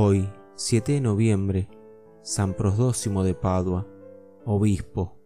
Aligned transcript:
Hoy, 0.00 0.30
7 0.54 0.92
de 0.92 1.00
noviembre, 1.00 1.68
San 2.22 2.54
Prosdócimo 2.54 3.24
de 3.24 3.34
Padua, 3.34 3.84
Obispo. 4.44 5.16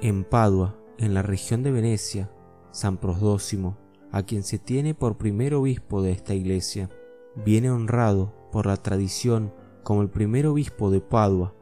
En 0.00 0.24
Padua, 0.24 0.74
en 0.96 1.12
la 1.12 1.20
región 1.20 1.62
de 1.62 1.70
Venecia, 1.70 2.30
San 2.70 2.96
Prosdócimo, 2.96 3.76
a 4.10 4.22
quien 4.22 4.42
se 4.42 4.58
tiene 4.58 4.94
por 4.94 5.18
primer 5.18 5.52
obispo 5.52 6.00
de 6.00 6.12
esta 6.12 6.32
iglesia, 6.32 6.88
viene 7.34 7.70
honrado 7.70 8.32
por 8.50 8.64
la 8.64 8.78
tradición 8.78 9.52
como 9.82 10.00
el 10.00 10.08
primer 10.08 10.46
obispo 10.46 10.90
de 10.90 11.02
Padua, 11.02 11.54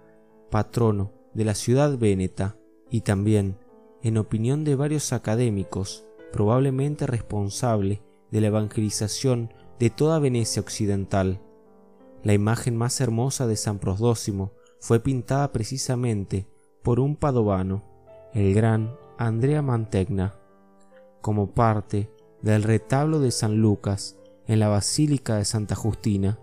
patrono 0.53 1.11
de 1.33 1.45
la 1.45 1.57
ciudad 1.57 1.99
véneta, 1.99 2.57
y 2.89 3.01
también, 3.01 3.59
en 4.01 4.17
opinión 4.17 4.63
de 4.63 4.77
varios 4.77 5.13
académicos, 5.13 6.07
probablemente 6.31 7.09
responsable 7.09 8.01
de 8.35 8.41
la 8.41 8.49
evangelización 8.49 9.55
de 9.79 9.91
toda 9.91 10.19
Venecia 10.19 10.61
occidental. 10.61 11.41
La 12.25 12.33
imagen 12.33 12.77
más 12.77 13.01
hermosa 13.01 13.47
de 13.47 13.55
San 13.55 13.79
Prosdócimo 13.79 14.51
fue 14.81 14.99
pintada 14.99 15.53
precisamente 15.53 16.49
por 16.83 16.99
un 16.99 17.15
padovano, 17.15 17.85
el 18.33 18.53
gran 18.53 18.93
Andrea 19.19 19.63
Mantegna, 19.63 20.35
como 21.21 21.55
parte 21.55 22.11
del 22.43 22.65
retablo 22.65 23.21
de 23.21 23.31
San 23.31 23.59
Lucas 23.59 24.17
en 24.49 24.59
la 24.59 24.67
Basílica 24.67 25.37
de 25.37 25.45
Santa 25.45 25.77
Justina. 25.77 26.41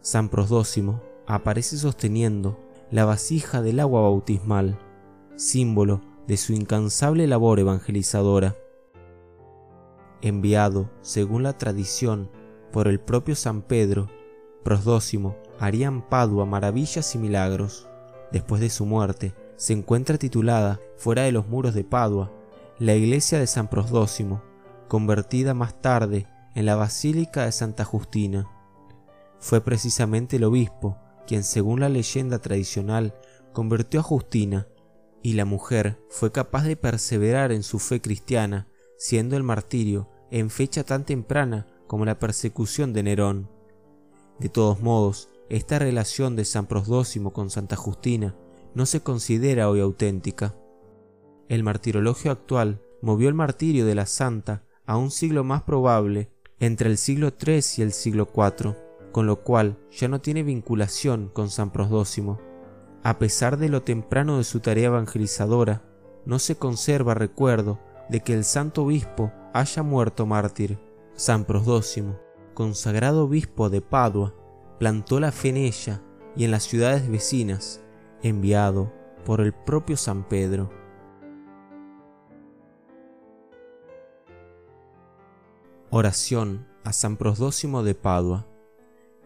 San 0.00 0.30
Prosdócimo 0.30 1.02
aparece 1.26 1.76
sosteniendo 1.76 2.58
la 2.90 3.04
vasija 3.04 3.60
del 3.60 3.80
agua 3.80 4.00
bautismal, 4.00 4.78
símbolo 5.34 6.00
de 6.26 6.38
su 6.38 6.54
incansable 6.54 7.26
labor 7.26 7.60
evangelizadora 7.60 8.56
enviado, 10.28 10.90
según 11.02 11.42
la 11.42 11.56
tradición, 11.56 12.30
por 12.72 12.88
el 12.88 13.00
propio 13.00 13.34
San 13.34 13.62
Pedro, 13.62 14.08
Prosdócimo 14.62 15.36
haría 15.60 15.86
en 15.86 16.02
Padua 16.02 16.44
maravillas 16.44 17.14
y 17.14 17.18
milagros. 17.18 17.88
Después 18.32 18.60
de 18.60 18.68
su 18.68 18.84
muerte, 18.84 19.34
se 19.56 19.72
encuentra 19.72 20.18
titulada, 20.18 20.80
fuera 20.96 21.22
de 21.22 21.32
los 21.32 21.46
muros 21.46 21.74
de 21.74 21.84
Padua, 21.84 22.32
la 22.78 22.94
iglesia 22.94 23.38
de 23.38 23.46
San 23.46 23.68
Prosdócimo, 23.68 24.42
convertida 24.88 25.54
más 25.54 25.80
tarde 25.80 26.26
en 26.54 26.66
la 26.66 26.74
Basílica 26.74 27.44
de 27.44 27.52
Santa 27.52 27.84
Justina. 27.84 28.50
Fue 29.38 29.60
precisamente 29.60 30.36
el 30.36 30.44
obispo 30.44 30.98
quien, 31.26 31.44
según 31.44 31.80
la 31.80 31.88
leyenda 31.88 32.40
tradicional, 32.40 33.14
convirtió 33.52 34.00
a 34.00 34.02
Justina, 34.02 34.66
y 35.22 35.34
la 35.34 35.44
mujer 35.44 36.00
fue 36.10 36.32
capaz 36.32 36.64
de 36.64 36.76
perseverar 36.76 37.52
en 37.52 37.62
su 37.62 37.78
fe 37.78 38.00
cristiana 38.00 38.68
siendo 38.96 39.36
el 39.36 39.42
martirio 39.42 40.08
en 40.30 40.50
fecha 40.50 40.84
tan 40.84 41.04
temprana 41.04 41.66
como 41.86 42.04
la 42.04 42.18
persecución 42.18 42.92
de 42.92 43.02
Nerón. 43.02 43.48
De 44.38 44.48
todos 44.48 44.80
modos, 44.80 45.28
esta 45.48 45.78
relación 45.78 46.36
de 46.36 46.44
San 46.44 46.66
Prosdócimo 46.66 47.32
con 47.32 47.50
Santa 47.50 47.76
Justina 47.76 48.34
no 48.74 48.84
se 48.86 49.00
considera 49.00 49.70
hoy 49.70 49.80
auténtica. 49.80 50.54
El 51.48 51.62
martirologio 51.62 52.30
actual 52.30 52.82
movió 53.00 53.28
el 53.28 53.34
martirio 53.34 53.86
de 53.86 53.94
la 53.94 54.06
santa 54.06 54.64
a 54.84 54.96
un 54.96 55.10
siglo 55.10 55.44
más 55.44 55.62
probable, 55.62 56.30
entre 56.58 56.90
el 56.90 56.98
siglo 56.98 57.28
III 57.28 57.60
y 57.78 57.82
el 57.82 57.92
siglo 57.92 58.28
IV, 58.34 58.74
con 59.12 59.26
lo 59.26 59.42
cual 59.42 59.78
ya 59.90 60.08
no 60.08 60.20
tiene 60.20 60.42
vinculación 60.42 61.30
con 61.32 61.50
San 61.50 61.70
Prosdócimo. 61.70 62.40
A 63.02 63.18
pesar 63.18 63.56
de 63.56 63.68
lo 63.68 63.82
temprano 63.82 64.38
de 64.38 64.44
su 64.44 64.60
tarea 64.60 64.86
evangelizadora, 64.86 65.82
no 66.24 66.38
se 66.38 66.56
conserva 66.56 67.14
recuerdo 67.14 67.78
de 68.08 68.20
que 68.20 68.34
el 68.34 68.44
santo 68.44 68.82
obispo 68.82 69.32
haya 69.52 69.82
muerto 69.82 70.26
mártir. 70.26 70.78
San 71.14 71.44
Prosdócimo, 71.44 72.18
consagrado 72.52 73.24
obispo 73.24 73.70
de 73.70 73.80
Padua, 73.80 74.34
plantó 74.78 75.18
la 75.18 75.32
fe 75.32 75.48
en 75.48 75.56
ella 75.56 76.02
y 76.36 76.44
en 76.44 76.50
las 76.50 76.64
ciudades 76.64 77.08
vecinas, 77.08 77.80
enviado 78.22 78.92
por 79.24 79.40
el 79.40 79.54
propio 79.54 79.96
San 79.96 80.28
Pedro. 80.28 80.70
Oración 85.90 86.66
a 86.84 86.92
San 86.92 87.16
Prosdócimo 87.16 87.82
de 87.82 87.94
Padua. 87.94 88.46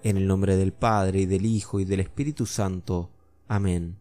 En 0.03 0.17
el 0.17 0.29
nombre 0.29 0.57
del 0.57 0.73
Padre 0.73 1.21
y 1.21 1.27
del 1.27 1.45
Hijo 1.45 1.81
y 1.81 1.85
del 1.85 2.01
Espíritu 2.01 2.47
Santo. 2.47 3.11
Amén. 3.49 3.99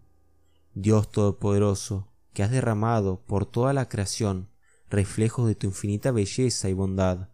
Dios 0.75 1.09
Todopoderoso, 1.09 2.07
que 2.33 2.43
has 2.43 2.51
derramado 2.51 3.19
por 3.25 3.45
toda 3.47 3.73
la 3.73 3.89
creación 3.89 4.47
reflejo 4.89 5.45
de 5.45 5.55
tu 5.55 5.67
infinita 5.67 6.11
belleza 6.11 6.69
y 6.69 6.73
bondad, 6.73 7.29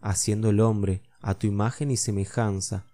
haciendo 0.00 0.50
el 0.50 0.60
hombre 0.60 1.02
a 1.20 1.34
tu 1.34 1.46
imagen 1.46 1.90
y 1.90 1.96
semejanza. 1.96 2.86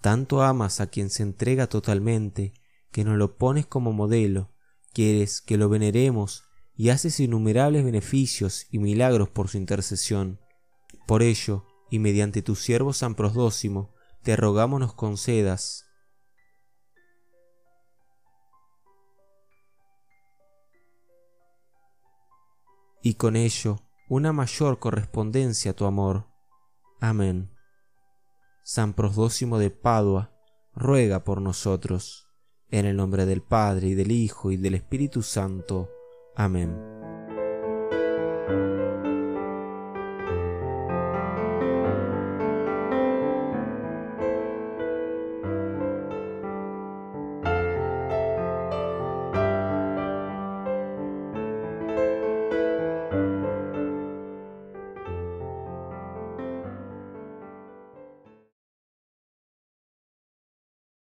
Tanto 0.00 0.42
amas 0.42 0.80
a 0.80 0.88
quien 0.88 1.10
se 1.10 1.22
entrega 1.22 1.66
totalmente, 1.66 2.52
que 2.90 3.04
nos 3.04 3.16
lo 3.16 3.36
pones 3.36 3.66
como 3.66 3.92
modelo, 3.92 4.52
quieres 4.92 5.40
que 5.40 5.56
lo 5.56 5.68
veneremos 5.68 6.44
y 6.76 6.90
haces 6.90 7.20
innumerables 7.20 7.84
beneficios 7.84 8.66
y 8.70 8.78
milagros 8.78 9.28
por 9.28 9.48
su 9.48 9.56
intercesión. 9.56 10.40
Por 11.06 11.22
ello, 11.22 11.66
y 11.90 11.98
mediante 11.98 12.42
tu 12.42 12.54
siervo 12.54 12.92
San 12.92 13.14
Prosdócimo, 13.14 13.94
te 14.22 14.36
rogamos 14.36 14.80
nos 14.80 14.94
concedas 14.94 15.86
y 23.04 23.14
con 23.14 23.36
ello 23.36 23.82
una 24.08 24.32
mayor 24.32 24.78
correspondencia 24.78 25.72
a 25.72 25.74
tu 25.74 25.84
amor. 25.84 26.26
Amén. 27.00 27.50
San 28.64 28.94
Prosdócimo 28.94 29.58
de 29.58 29.70
Padua, 29.70 30.32
ruega 30.72 31.22
por 31.22 31.42
nosotros, 31.42 32.30
en 32.70 32.86
el 32.86 32.96
nombre 32.96 33.26
del 33.26 33.42
Padre 33.42 33.88
y 33.88 33.94
del 33.94 34.10
Hijo 34.10 34.50
y 34.50 34.56
del 34.56 34.74
Espíritu 34.74 35.22
Santo. 35.22 35.90
Amén. 36.34 36.93